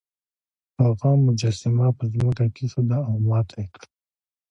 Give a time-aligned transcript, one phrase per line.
[0.81, 3.85] هغه مجسمه په ځمکه کیښوده او ماته یې کړه.